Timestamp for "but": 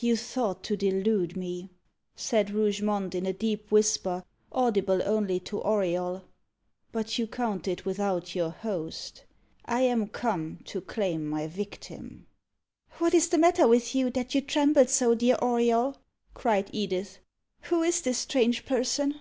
6.92-7.18